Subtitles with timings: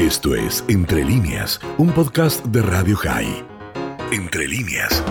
[0.00, 3.44] Esto es Entre líneas, un podcast de Radio High.
[4.10, 5.04] Entre líneas.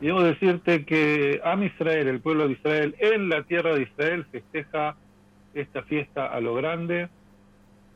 [0.00, 4.94] Debo decirte que Am Israel, el pueblo de Israel, en la tierra de Israel, festeja
[5.54, 7.08] esta fiesta a lo grande.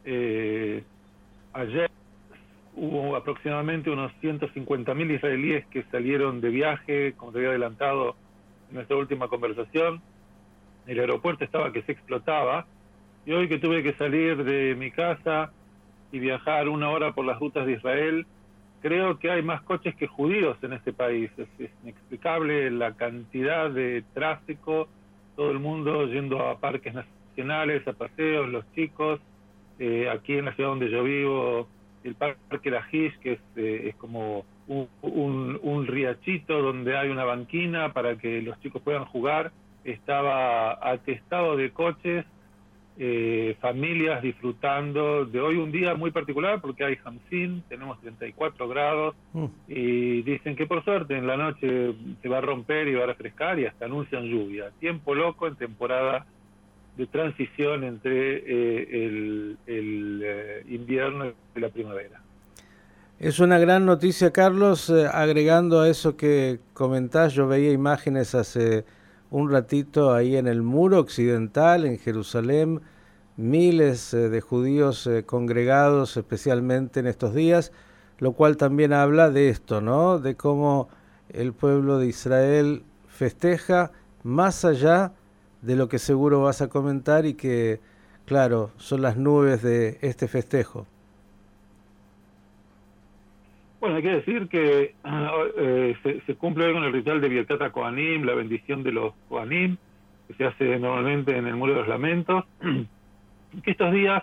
[0.05, 0.83] Eh,
[1.53, 1.89] ayer
[2.75, 8.17] hubo aproximadamente unos 150.000 israelíes que salieron de viaje, como te había adelantado
[8.69, 10.03] en nuestra última conversación.
[10.89, 12.67] El aeropuerto estaba que se explotaba.
[13.25, 15.53] Y hoy que tuve que salir de mi casa
[16.13, 18.27] y viajar una hora por las rutas de Israel,
[18.81, 21.31] creo que hay más coches que judíos en este país.
[21.37, 24.89] Es, inexplicable la cantidad de tráfico,
[25.37, 29.21] todo el mundo yendo a parques nacionales, a paseos, los chicos.
[29.79, 31.69] Eh, aquí en la ciudad donde yo vivo,
[32.05, 37.25] el parque Lajish, que es, eh, es como un, un, un riachito donde hay una
[37.25, 39.53] banquina para que los chicos puedan jugar,
[39.85, 42.27] estaba atestado de coches
[42.99, 49.15] eh, familias disfrutando de hoy un día muy particular porque hay Hamsin, tenemos 34 grados
[49.33, 49.45] mm.
[49.69, 53.07] y dicen que por suerte en la noche se va a romper y va a
[53.07, 54.71] refrescar y hasta anuncian lluvia.
[54.81, 56.27] Tiempo loco en temporada
[56.97, 62.21] de transición entre eh, el, eh, invierno y la primavera.
[63.19, 64.91] Es una gran noticia, Carlos.
[64.91, 68.85] agregando a eso que comentás, yo veía imágenes hace
[69.31, 72.81] un ratito ahí en el muro occidental, en Jerusalén,
[73.37, 77.73] miles eh, de judíos eh, congregados especialmente en estos días,
[78.19, 80.19] lo cual también habla de esto, ¿no?
[80.19, 80.89] De cómo
[81.31, 85.13] el pueblo de Israel festeja más allá
[85.63, 87.81] de lo que seguro vas a comentar y que,
[88.27, 90.87] claro, son las nubes de este festejo.
[93.81, 94.95] Bueno, hay que decir que
[95.57, 99.79] eh, se, cumple hoy con el ritual de Birkat Kohanim, la bendición de los Kohanim,
[100.29, 102.45] que se hace normalmente en el Muro de los Lamentos,
[103.65, 104.23] que estos días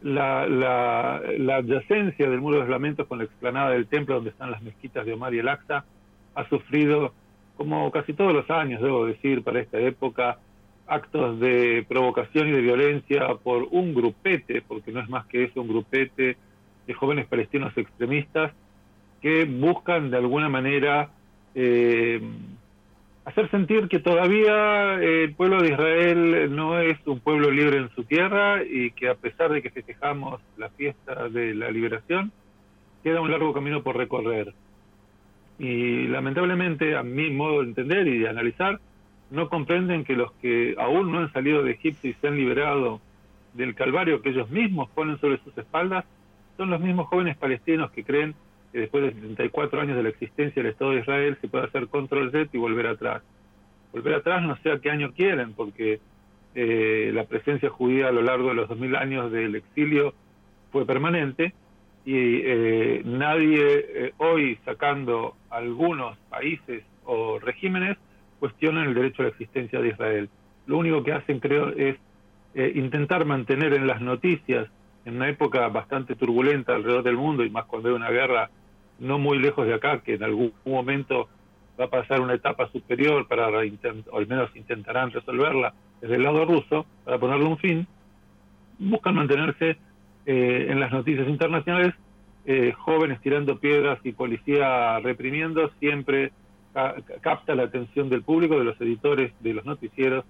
[0.00, 4.30] la, la, la, adyacencia del Muro de los Lamentos con la explanada del templo donde
[4.30, 5.84] están las mezquitas de Omar y el Aqsa
[6.36, 7.12] ha sufrido,
[7.56, 10.38] como casi todos los años, debo decir, para esta época,
[10.86, 15.62] actos de provocación y de violencia por un grupete, porque no es más que eso,
[15.62, 16.36] un grupete
[16.86, 18.52] de jóvenes palestinos extremistas
[19.24, 21.08] que buscan de alguna manera
[21.54, 22.20] eh,
[23.24, 28.04] hacer sentir que todavía el pueblo de Israel no es un pueblo libre en su
[28.04, 32.32] tierra y que a pesar de que festejamos la fiesta de la liberación,
[33.02, 34.52] queda un largo camino por recorrer.
[35.58, 38.78] Y lamentablemente, a mi modo de entender y de analizar,
[39.30, 43.00] no comprenden que los que aún no han salido de Egipto y se han liberado
[43.54, 46.04] del calvario que ellos mismos ponen sobre sus espaldas,
[46.58, 48.34] son los mismos jóvenes palestinos que creen
[48.74, 51.86] que después de 74 años de la existencia del Estado de Israel se puede hacer
[51.86, 53.22] control Z y volver atrás.
[53.92, 56.00] Volver atrás no sé a qué año quieren, porque
[56.56, 60.12] eh, la presencia judía a lo largo de los 2000 años del exilio
[60.72, 61.54] fue permanente
[62.04, 67.96] y eh, nadie eh, hoy sacando algunos países o regímenes
[68.40, 70.28] cuestionan el derecho a la existencia de Israel.
[70.66, 71.96] Lo único que hacen, creo, es
[72.56, 74.68] intentar mantener en las noticias,
[75.04, 78.50] en una época bastante turbulenta alrededor del mundo y más cuando hay una guerra
[78.98, 81.28] no muy lejos de acá, que en algún momento
[81.78, 86.44] va a pasar una etapa superior para, o al menos intentarán resolverla desde el lado
[86.44, 87.86] ruso, para ponerle un fin,
[88.78, 89.76] buscan mantenerse
[90.26, 91.94] eh, en las noticias internacionales,
[92.46, 96.32] eh, jóvenes tirando piedras y policía reprimiendo, siempre
[97.20, 100.24] capta la atención del público, de los editores, de los noticieros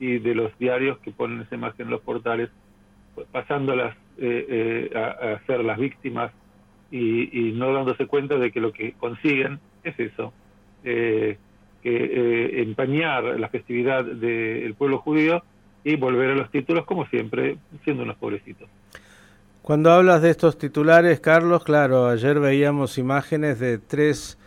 [0.00, 2.50] y de los diarios que ponen esa imagen en los portales,
[3.30, 6.32] pasándolas eh, a, a ser las víctimas
[6.90, 10.32] y, no dándose cuenta de que lo que consiguen es eso,
[10.84, 11.36] eh,
[11.82, 15.42] eh, empañar la festividad del pueblo judío
[15.84, 18.68] y volver a los títulos como siempre, siendo unos pobrecitos.
[19.62, 24.38] Cuando hablas de estos titulares, Carlos, claro, ayer veíamos imágenes de tres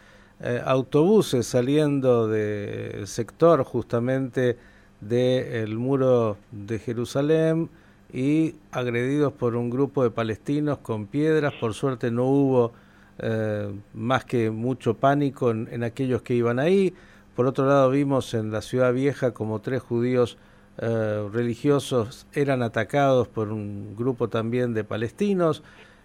[0.41, 4.57] eh, autobuses saliendo del sector justamente
[5.01, 7.69] del muro de Jerusalén,
[8.11, 11.53] y agredidos por un grupo de palestinos con piedras.
[11.59, 12.71] Por suerte no hubo
[13.19, 16.94] eh, más que mucho pánico en, aquellos que iban ahí.
[17.35, 20.38] Por otro lado vimos en la ciudad vieja como tres judíos
[20.81, 25.62] eh, religiosos eran atacados por un grupo también de palestinos.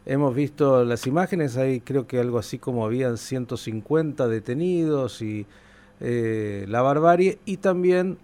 [0.06, 5.46] Hemos visto las imágenes, ahí creo que algo así como habían 150 detenidos y
[6.00, 7.38] eh, la barbarie.
[7.46, 8.18] Y también,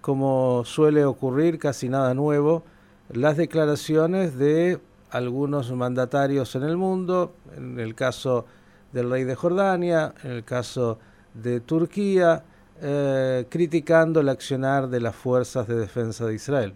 [0.00, 2.64] como suele ocurrir, casi nada nuevo,
[3.12, 4.78] las declaraciones de
[5.10, 8.46] algunos mandatarios en el mundo, en el caso
[8.92, 10.98] del rey de Jordania, en el caso
[11.34, 12.42] de Turquía,
[12.82, 16.74] eh, criticando el accionar de las fuerzas de defensa de Israel.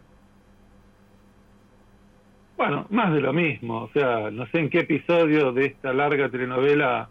[2.56, 6.28] Bueno, más de lo mismo, o sea, no sé en qué episodio de esta larga
[6.28, 7.08] telenovela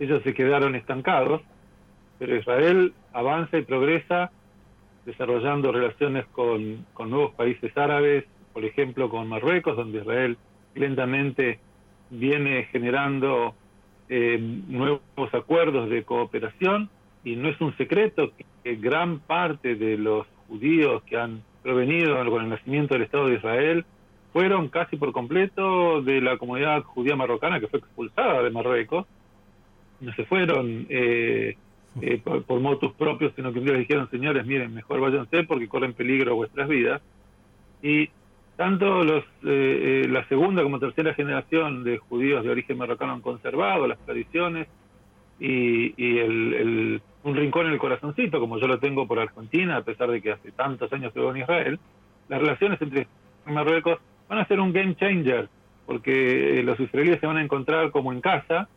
[0.00, 1.42] ellos se quedaron estancados,
[2.18, 4.32] pero Israel avanza y progresa
[5.04, 10.36] desarrollando relaciones con, nuevos países árabes, por ejemplo con Marruecos, donde Israel
[10.74, 11.58] lentamente
[12.10, 13.54] viene generando
[14.08, 14.38] eh,
[14.68, 15.00] nuevos
[15.32, 16.90] acuerdos de cooperación
[17.24, 18.32] y no es un secreto
[18.62, 23.36] que gran parte de los judíos que han provenido con el nacimiento del Estado de
[23.36, 23.84] Israel
[24.32, 29.06] fueron casi por completo de la comunidad judía marrocana que fue expulsada de Marruecos.
[30.00, 31.56] No se fueron eh,
[32.00, 35.92] eh, por, motos propios, sino que un les dijeron, señores, miren, mejor váyanse porque corren
[35.92, 37.02] peligro vuestras vidas.
[37.82, 38.08] Y
[38.60, 43.88] tanto los, eh, la segunda como tercera generación de judíos de origen marrocano han conservado
[43.88, 44.68] las tradiciones
[45.38, 49.82] y, y el, un rincón en el corazoncito, como yo lo tengo por Argentina, a
[49.82, 51.80] pesar de que hace tantos años vivo en Israel,
[52.28, 53.06] las relaciones entre
[53.46, 53.98] Marruecos
[54.28, 55.48] van a ser un game changer,
[55.86, 58.68] porque los israelíes se van a encontrar como en casa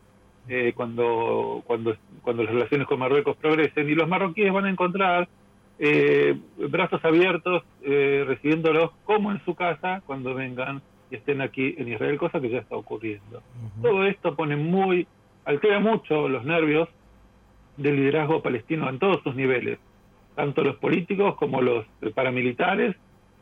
[0.48, 5.28] eh, cuando, cuando, cuando las relaciones con Marruecos progresen y los marroquíes van a encontrar
[5.86, 6.40] eh,
[6.70, 10.82] brazos abiertos eh, recibiéndolos como en su casa cuando vengan
[11.12, 13.44] y estén aquí en Israel, cosa que ya está ocurriendo.
[13.82, 15.06] Todo esto pone muy,
[15.44, 16.88] altera mucho los nervios
[17.76, 19.78] del liderazgo palestino en todos sus niveles,
[20.36, 21.86] tanto los políticos como los
[22.16, 22.96] paramilitares,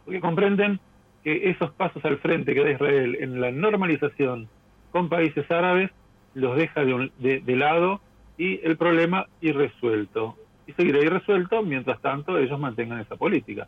[0.03, 0.79] porque comprenden
[1.23, 4.49] que esos pasos al frente que da Israel en la normalización
[4.91, 5.91] con países árabes
[6.33, 8.01] los deja de, de, lado
[8.35, 10.37] y el problema irresuelto.
[10.67, 13.67] Y seguirá irresuelto mientras tanto ellos mantengan esa política.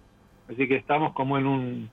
[0.50, 1.90] Así que estamos como en un,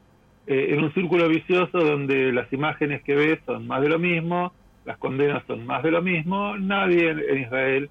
[0.46, 4.52] eh, en un círculo vicioso donde las imágenes que ves son más de lo mismo,
[4.84, 7.90] las condenas son más de lo mismo, nadie en, Israel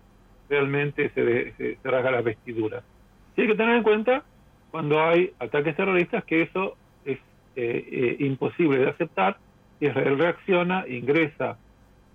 [0.49, 2.83] realmente se, se, se rasga las vestiduras.
[3.35, 4.23] Y hay que tener en cuenta
[4.71, 6.75] cuando hay ataques terroristas que eso
[7.61, 9.35] eh, eh, imposible de aceptar,
[9.81, 11.57] Israel reacciona, ingresa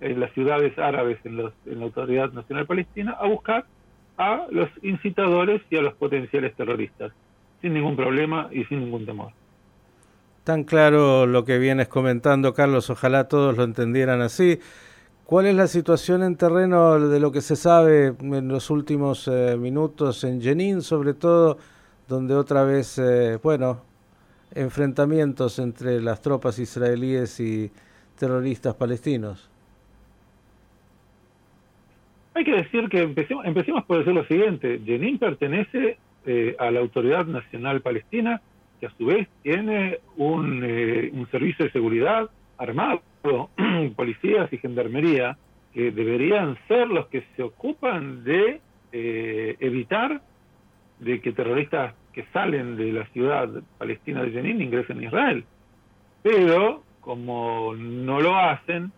[0.00, 3.66] en las ciudades árabes, en, los, en la Autoridad Nacional Palestina, a buscar
[4.16, 7.12] a los incitadores y a los potenciales terroristas,
[7.60, 9.32] sin ningún problema y sin ningún temor.
[10.44, 14.60] Tan claro lo que vienes comentando, Carlos, ojalá todos lo entendieran así.
[15.24, 19.56] ¿Cuál es la situación en terreno de lo que se sabe en los últimos eh,
[19.58, 21.56] minutos en Jenin, sobre todo,
[22.06, 23.00] donde otra vez,
[23.42, 23.80] bueno,
[24.54, 27.72] enfrentamientos entre las tropas israelíes y
[28.18, 29.48] terroristas palestinos?
[32.34, 34.80] Hay que decir que empecemos, empecemos por decir lo siguiente.
[34.84, 38.40] Jenin pertenece eh, a la Autoridad Nacional Palestina,
[38.80, 42.28] que a su vez tiene un, eh, un servicio de seguridad
[42.58, 43.02] armado,
[43.96, 45.38] policías y gendarmería,
[45.72, 48.60] que deberían ser los que se ocupan de
[48.92, 50.20] eh, evitar
[51.00, 53.48] de que terroristas que salen de la ciudad
[53.78, 55.44] palestina de Jenin ingresen a Israel.
[56.22, 58.92] Pero como no lo hacen,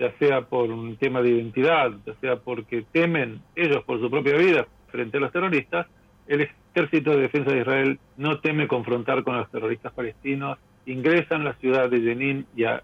[0.00, 4.34] ya sea por un tema de identidad, ya sea porque temen ellos por su propia
[4.36, 5.86] vida frente a los terroristas,
[6.26, 11.44] el ejército de defensa de Israel no teme confrontar con los terroristas palestinos, ingresan a
[11.44, 12.82] la ciudad de Jenin y a,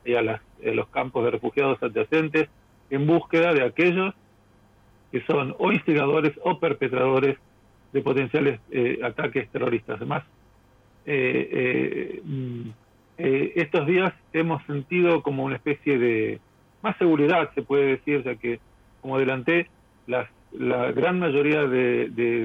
[0.62, 2.48] los campos de refugiados adyacentes
[2.90, 4.14] en búsqueda de aquellos
[5.10, 7.38] que son o instigadores o perpetradores
[7.94, 9.96] de potenciales eh, ataques terroristas.
[9.96, 10.24] Además,
[11.06, 12.69] eh, eh, mm,
[13.16, 16.40] estos días hemos sentido como una especie de
[16.86, 18.60] más seguridad, se puede decir, ya que,
[19.00, 19.69] como adelanté,
[20.06, 22.44] la gran mayoría de,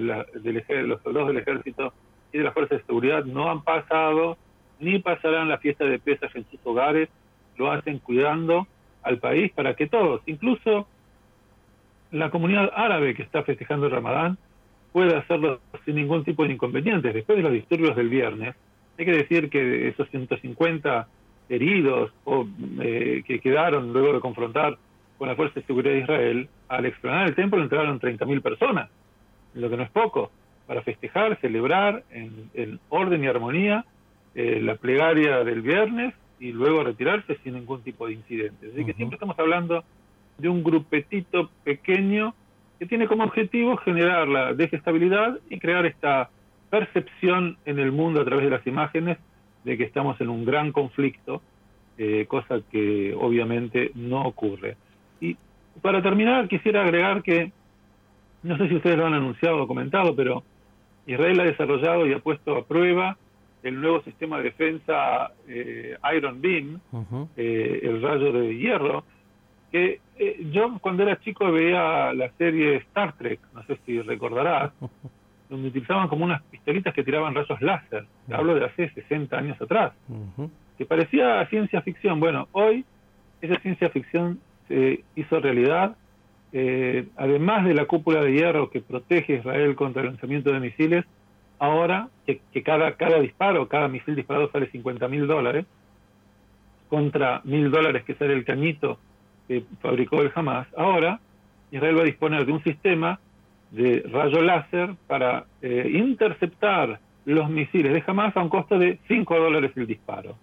[0.83, 1.93] los soldados del ejército
[2.33, 4.37] y de las fuerzas de seguridad no han pasado
[4.79, 7.07] ni pasarán la fiesta de pesas en sus hogares,
[7.55, 8.65] lo hacen cuidando
[9.03, 10.87] al país para que todos, incluso
[12.09, 14.39] la comunidad árabe que está festejando el Ramadán,
[14.91, 17.13] puede hacerlo sin ningún tipo de inconvenientes.
[17.13, 18.55] Después de los disturbios del viernes,
[18.97, 21.07] hay que decir que esos 150
[21.51, 22.47] heridos o
[22.79, 24.77] eh, que quedaron luego de confrontar
[25.17, 28.89] con la Fuerza de Seguridad de Israel, al explanar el templo entraron 30.000 personas,
[29.53, 30.31] lo que no es poco,
[30.65, 33.85] para festejar, celebrar en, orden y armonía
[34.33, 38.73] eh, la plegaria del viernes y luego retirarse sin ningún tipo de incidentes.
[38.73, 39.83] Así que siempre estamos hablando
[40.37, 42.33] de un grupetito pequeño
[42.79, 46.29] que tiene como objetivo generar la desestabilidad y crear esta
[46.71, 49.17] percepción en el mundo a través de las imágenes
[49.63, 51.41] de que estamos en un gran conflicto,
[51.97, 54.77] eh, cosa que obviamente no ocurre.
[55.19, 55.37] Y
[55.81, 57.51] para terminar, quisiera agregar que,
[58.43, 60.43] no sé si ustedes lo han anunciado o comentado, pero
[61.05, 63.17] Israel ha desarrollado y ha puesto a prueba
[63.63, 66.79] el nuevo sistema de defensa eh, Iron Beam,
[67.37, 69.03] eh, el rayo de hierro,
[69.71, 74.71] que eh, yo cuando era chico veía la serie Star Trek, no sé si recordarás,
[75.51, 78.05] donde utilizaban como unas pistolitas que tiraban rayos láser.
[78.31, 79.91] Hablo de hace 60 años atrás.
[80.77, 82.19] que parecía ciencia ficción.
[82.21, 82.85] Bueno, hoy
[83.41, 84.39] esa ciencia ficción
[84.69, 85.97] se hizo realidad.
[86.53, 90.61] Eh, además de la cúpula de hierro que protege a Israel contra el lanzamiento de
[90.61, 91.05] misiles,
[91.59, 95.65] ahora que, cada, cada disparo, cada misil disparado sale 50 mil dólares,
[96.89, 98.99] contra mil dólares que sale el cañito
[99.49, 101.19] que fabricó el Hamas, ahora
[101.71, 103.19] Israel va a disponer de un sistema
[103.71, 109.39] de rayo láser para eh, interceptar los misiles de Hamas a un costo de 5
[109.39, 110.35] dólares el disparo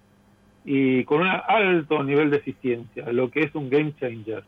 [0.70, 4.44] y con un alto nivel de eficiencia, lo que es un game changer.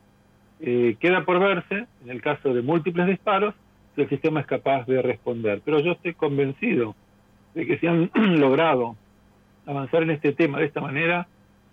[0.61, 3.55] Eh, queda por verse, en el caso de múltiples disparos,
[3.95, 5.63] si el sistema es capaz de responder.
[5.65, 6.95] Pero yo estoy convencido
[7.55, 8.97] de que si han logrado
[9.65, 11.27] avanzar en este tema de esta manera,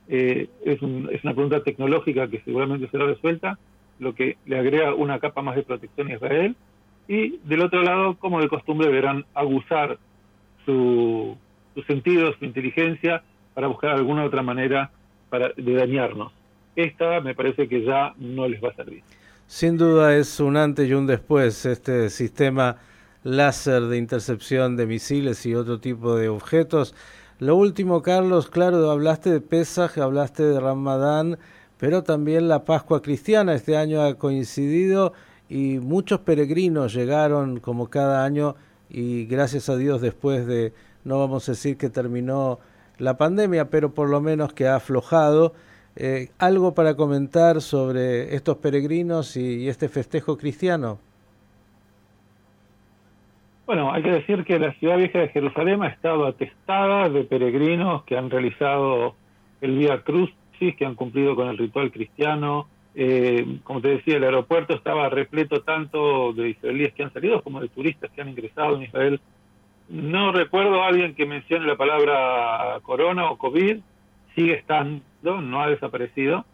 [0.08, 3.60] eh, es, es una pregunta tecnológica que seguramente será resuelta,
[4.00, 6.56] lo que le agrega una capa más de protección a Israel.
[7.08, 9.98] Y del otro lado, como de costumbre, verán abusar
[10.66, 11.38] su,
[11.74, 13.24] sus sentidos, su inteligencia,
[13.54, 14.92] para buscar alguna otra manera
[15.30, 16.32] para, de dañarnos.
[16.76, 19.02] Esta me parece que ya no les va a servir.
[19.48, 22.78] Sin duda es un antes y un después este sistema
[23.24, 26.94] láser de intercepción de misiles y otro tipo de objetos.
[27.40, 31.38] Lo último, Carlos, claro, hablaste de Pesaj, hablaste de Ramadán,
[31.78, 35.14] pero también la Pascua cristiana este año ha coincidido
[35.50, 38.56] y muchos peregrinos llegaron como cada año
[38.89, 40.74] y gracias a Dios después de,
[41.04, 42.60] no vamos a decir que terminó
[42.98, 45.54] la pandemia, pero por lo menos que ha aflojado.
[45.96, 51.00] Eh, ¿Algo para comentar sobre estos peregrinos y, este festejo cristiano?
[53.66, 58.04] Bueno, hay que decir que la ciudad vieja de Jerusalén ha estado atestada de peregrinos
[58.04, 59.16] que han realizado
[59.60, 62.68] el Vía Crucis, que han cumplido con el ritual cristiano.
[63.00, 67.62] Eh, como te decía, el aeropuerto estaba repleto tanto de israelíes que han salido como
[67.62, 69.22] de turistas que han ingresado en Israel
[69.89, 73.77] no recuerdo a alguien que mencione la palabra corona o COVID,
[74.36, 76.46] sigue estando, no ha desaparecido,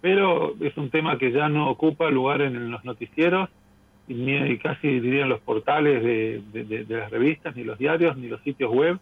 [0.00, 3.48] pero es un tema que ya no ocupa lugar en los noticieros,
[4.08, 8.98] ni casi dirían los portales de, las revistas, ni los diarios, ni los sitios web.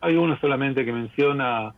[0.00, 1.72] Hay uno solamente que menciona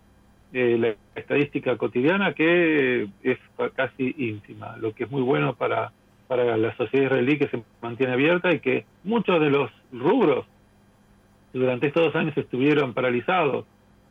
[0.52, 3.38] eh, la estadística cotidiana que es
[3.74, 5.92] casi íntima, lo que es muy bueno para,
[6.28, 10.46] para la sociedad israelí que se mantiene abierta y que muchos de los rubros
[11.52, 13.64] durante estos dos años estuvieron paralizados,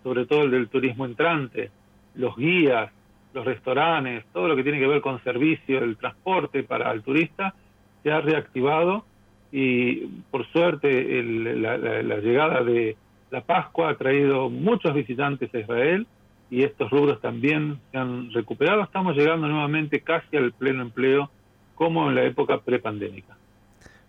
[0.04, 1.72] sobre todo el del turismo entrante,
[2.16, 2.92] los guías,
[3.34, 7.54] los restaurantes, todo lo que tiene que ver con servicio, el transporte para el turista,
[8.02, 9.06] se ha reactivado
[9.52, 12.96] y por suerte la, llegada de
[13.32, 16.08] la Pascua ha traído muchos visitantes a Israel
[16.50, 18.84] y estos rubros también se han recuperado.
[18.84, 21.30] Estamos llegando nuevamente casi al pleno empleo
[21.76, 23.36] como en la época prepandémica.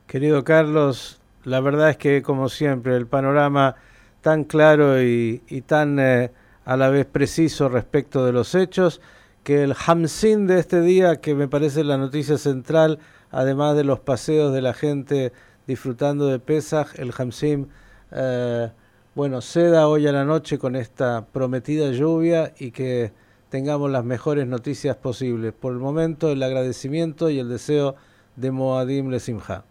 [0.07, 3.77] Querido Carlos, la verdad es que, como siempre, el panorama
[4.21, 6.31] tan claro y, tan eh,
[6.65, 9.01] a la vez preciso respecto de los hechos,
[9.45, 12.99] que el Hamsin de este día, que me parece la noticia central,
[13.31, 15.33] además de los paseos de la gente
[15.67, 17.69] disfrutando de Pesach, el Hamsim,
[18.11, 18.71] eh,
[19.17, 23.13] bueno, ceda hoy a la noche con esta prometida lluvia y que
[23.49, 25.55] tengamos las mejores noticias posibles.
[25.55, 27.97] Por el momento, el agradecimiento y el deseo
[28.37, 29.65] de Moadim Lesimha.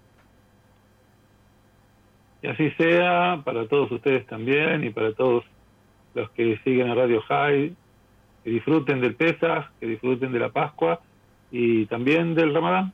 [2.41, 5.43] Y así sea para todos ustedes también y para todos
[6.15, 7.75] los que siguen a Radio High,
[8.43, 11.01] que disfruten del Pesaj, que disfruten de la Pascua
[11.51, 12.93] y también del Ramadán.